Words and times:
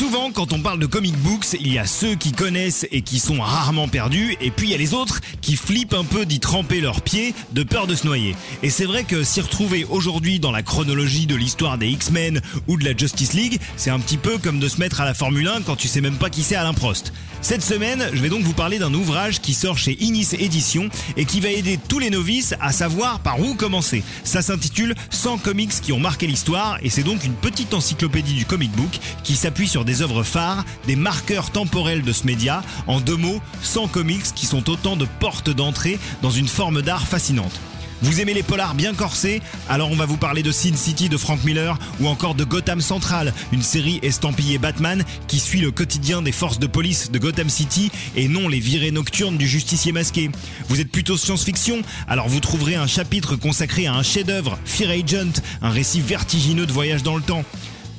Souvent, 0.00 0.30
quand 0.32 0.54
on 0.54 0.62
parle 0.62 0.78
de 0.78 0.86
comic 0.86 1.14
books, 1.18 1.58
il 1.60 1.74
y 1.74 1.78
a 1.78 1.84
ceux 1.84 2.14
qui 2.14 2.32
connaissent 2.32 2.86
et 2.90 3.02
qui 3.02 3.18
sont 3.18 3.38
rarement 3.38 3.86
perdus, 3.86 4.34
et 4.40 4.50
puis 4.50 4.68
il 4.68 4.70
y 4.70 4.74
a 4.74 4.78
les 4.78 4.94
autres 4.94 5.20
qui 5.42 5.56
flippent 5.56 5.92
un 5.92 6.04
peu 6.04 6.24
d'y 6.24 6.40
tremper 6.40 6.80
leurs 6.80 7.02
pieds 7.02 7.34
de 7.52 7.62
peur 7.62 7.86
de 7.86 7.94
se 7.94 8.06
noyer. 8.06 8.34
Et 8.62 8.70
c'est 8.70 8.86
vrai 8.86 9.04
que 9.04 9.22
s'y 9.22 9.42
retrouver 9.42 9.84
aujourd'hui 9.84 10.40
dans 10.40 10.52
la 10.52 10.62
chronologie 10.62 11.26
de 11.26 11.36
l'histoire 11.36 11.76
des 11.76 11.88
X-Men 11.88 12.40
ou 12.66 12.78
de 12.78 12.84
la 12.86 12.96
Justice 12.96 13.34
League, 13.34 13.60
c'est 13.76 13.90
un 13.90 14.00
petit 14.00 14.16
peu 14.16 14.38
comme 14.38 14.58
de 14.58 14.68
se 14.68 14.80
mettre 14.80 15.02
à 15.02 15.04
la 15.04 15.12
Formule 15.12 15.46
1 15.46 15.60
quand 15.66 15.76
tu 15.76 15.86
sais 15.86 16.00
même 16.00 16.16
pas 16.16 16.30
qui 16.30 16.44
c'est 16.44 16.56
Alain 16.56 16.72
Prost. 16.72 17.12
Cette 17.42 17.62
semaine, 17.62 18.06
je 18.12 18.20
vais 18.20 18.28
donc 18.28 18.42
vous 18.42 18.52
parler 18.52 18.78
d'un 18.78 18.92
ouvrage 18.92 19.40
qui 19.40 19.54
sort 19.54 19.78
chez 19.78 19.96
Inis 20.02 20.28
Éditions 20.38 20.88
et 21.16 21.24
qui 21.24 21.40
va 21.40 21.48
aider 21.48 21.78
tous 21.88 21.98
les 21.98 22.10
novices 22.10 22.54
à 22.60 22.72
savoir 22.72 23.20
par 23.20 23.40
où 23.40 23.54
commencer. 23.54 24.02
Ça 24.24 24.42
s'intitule 24.42 24.94
100 25.10 25.38
comics 25.38 25.72
qui 25.82 25.92
ont 25.92 26.00
marqué 26.00 26.26
l'histoire 26.26 26.78
et 26.82 26.90
c'est 26.90 27.02
donc 27.02 27.24
une 27.24 27.34
petite 27.34 27.72
encyclopédie 27.74 28.34
du 28.34 28.44
comic 28.46 28.70
book 28.72 28.98
qui 29.24 29.36
s'appuie 29.36 29.68
sur 29.68 29.84
des 29.84 29.89
œuvres 30.02 30.22
phares, 30.22 30.64
des 30.86 30.96
marqueurs 30.96 31.50
temporels 31.50 32.02
de 32.02 32.12
ce 32.12 32.26
média, 32.26 32.62
en 32.86 33.00
deux 33.00 33.16
mots, 33.16 33.40
100 33.62 33.88
comics 33.88 34.34
qui 34.34 34.46
sont 34.46 34.70
autant 34.70 34.96
de 34.96 35.06
portes 35.18 35.50
d'entrée 35.50 35.98
dans 36.22 36.30
une 36.30 36.48
forme 36.48 36.82
d'art 36.82 37.06
fascinante. 37.06 37.60
Vous 38.02 38.20
aimez 38.20 38.32
les 38.32 38.42
polars 38.42 38.74
bien 38.74 38.94
corsés 38.94 39.42
Alors 39.68 39.90
on 39.90 39.96
va 39.96 40.06
vous 40.06 40.16
parler 40.16 40.42
de 40.42 40.50
Sin 40.50 40.74
City 40.74 41.10
de 41.10 41.18
Frank 41.18 41.44
Miller 41.44 41.78
ou 42.00 42.08
encore 42.08 42.34
de 42.34 42.44
Gotham 42.44 42.80
Central, 42.80 43.34
une 43.52 43.62
série 43.62 44.00
estampillée 44.02 44.56
Batman 44.56 45.04
qui 45.28 45.38
suit 45.38 45.60
le 45.60 45.70
quotidien 45.70 46.22
des 46.22 46.32
forces 46.32 46.58
de 46.58 46.66
police 46.66 47.10
de 47.10 47.18
Gotham 47.18 47.50
City 47.50 47.90
et 48.16 48.28
non 48.28 48.48
les 48.48 48.58
virées 48.58 48.90
nocturnes 48.90 49.36
du 49.36 49.46
justicier 49.46 49.92
masqué. 49.92 50.30
Vous 50.68 50.80
êtes 50.80 50.90
plutôt 50.90 51.18
science-fiction 51.18 51.82
Alors 52.08 52.28
vous 52.28 52.40
trouverez 52.40 52.76
un 52.76 52.86
chapitre 52.86 53.36
consacré 53.36 53.86
à 53.86 53.94
un 53.94 54.02
chef-d'œuvre, 54.02 54.58
Fear 54.64 54.90
Agent, 54.90 55.42
un 55.60 55.70
récit 55.70 56.00
vertigineux 56.00 56.66
de 56.66 56.72
voyage 56.72 57.02
dans 57.02 57.16
le 57.16 57.22
temps. 57.22 57.44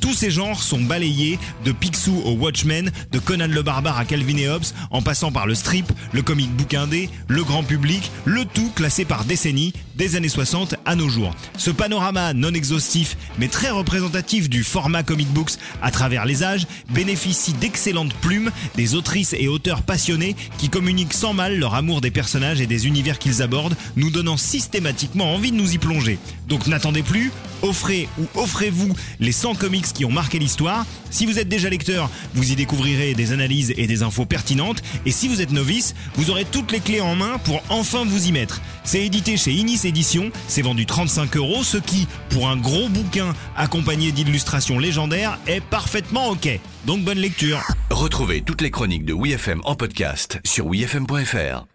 Tous 0.02 0.16
ces 0.16 0.32
genres 0.32 0.64
sont 0.64 0.82
balayés 0.82 1.38
de 1.64 1.72
Picsou 1.72 2.22
au 2.26 2.32
Watchmen, 2.32 2.92
de 3.12 3.20
Conan 3.20 3.48
le 3.48 3.62
Barbare 3.62 4.00
à 4.00 4.06
Calvin 4.06 4.36
et 4.38 4.50
Hobbes, 4.50 4.66
en 4.90 5.04
passant 5.04 5.32
par 5.32 5.46
le 5.46 5.54
strip, 5.54 5.86
le 6.12 6.24
comic 6.24 6.52
book 6.52 6.74
indé, 6.74 7.10
le 7.28 7.44
grand 7.44 7.64
public, 7.64 8.12
le 8.26 8.46
tout 8.46 8.72
classé 8.76 9.06
par 9.06 9.26
décennie, 9.26 9.74
des 9.96 10.16
années 10.16 10.28
60 10.28 10.74
à 10.86 10.96
nos 10.96 11.08
jours. 11.08 11.36
Ce 11.56 11.70
panorama 11.70 12.34
non 12.34 12.52
exhaustif, 12.52 13.16
mais 13.38 13.48
très 13.48 13.70
représentatif 13.70 14.50
du 14.50 14.64
format 14.64 15.04
comic 15.04 15.30
books 15.30 15.54
à 15.84 15.92
travers 15.92 16.26
les 16.26 16.44
âges, 16.44 16.66
bénéficie 16.90 17.54
d'excellentes 17.54 18.16
plumes, 18.16 18.52
des 18.76 18.96
autrices 18.96 19.36
et 19.38 19.48
auteurs 19.48 19.84
passionnés 19.84 20.36
qui 20.58 20.70
communiquent 20.70 21.14
sans 21.14 21.34
mal 21.34 21.60
leur 21.60 21.76
amour 21.76 22.02
des 22.02 22.12
personnages 22.12 22.60
et 22.60 22.68
des 22.68 22.88
univers 22.88 23.20
qu'ils 23.20 23.44
abordent, 23.44 23.78
nous 23.96 24.10
donnant 24.10 24.38
systématiquement 24.38 25.36
envie 25.36 25.52
de 25.52 25.58
nous 25.58 25.74
y 25.74 25.78
plonger. 25.78 26.18
Donc 26.48 26.66
n'attendez 26.66 27.04
plus, 27.04 27.32
offrez 27.62 28.08
ou 28.20 28.28
offrez-vous 28.40 28.96
les 29.20 29.32
100 29.32 29.56
comics 29.56 29.94
qui 29.94 30.06
ont 30.06 30.12
marqué 30.12 30.40
l'histoire. 30.40 30.86
Si 31.10 31.26
vous 31.26 31.40
êtes 31.40 31.50
déjà 31.50 31.70
lecteur, 31.70 32.10
vous 32.34 32.52
y 32.52 32.56
découvrirez 32.56 33.14
des 33.14 33.32
analyses 33.32 33.74
et 33.78 33.88
des 33.88 34.04
infos 34.04 34.26
pertinentes. 34.26 34.82
Et 35.06 35.12
si 35.12 35.28
vous 35.28 35.42
êtes 35.42 35.52
novice, 35.52 35.96
vous 36.16 36.30
aurez 36.30 36.46
toutes 36.46 36.72
les 36.72 36.80
clés 36.80 37.02
en 37.02 37.16
main 37.16 37.38
pour 37.44 37.62
enfin 37.70 38.06
vous 38.06 38.28
y 38.28 38.32
mettre. 38.32 38.62
C'est 38.84 39.06
édité 39.06 39.38
chez 39.38 39.52
Inis 39.52 39.82
Éditions, 39.84 40.32
c'est 40.48 40.62
vendu 40.62 40.86
35 40.86 41.36
euros, 41.38 41.64
ce 41.64 41.78
qui, 41.78 42.08
pour 42.30 42.50
un 42.50 42.58
gros 42.58 42.90
bouquin 42.90 43.34
accompagné 43.56 44.12
d'illustrations 44.12 44.80
légendaires, 44.80 45.40
est 45.48 45.62
parfaitement 45.62 46.30
ok. 46.30 46.60
Donc 46.86 47.04
bonne 47.04 47.20
lecture. 47.20 47.62
Retrouvez 47.90 48.42
toutes 48.42 48.62
les 48.62 48.72
chroniques 48.72 49.06
de 49.06 49.14
WeFM 49.14 49.62
en 49.66 49.76
podcast 49.76 50.40
sur 50.44 50.68
wefm.fr. 50.68 51.66